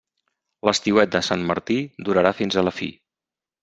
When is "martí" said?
1.53-1.79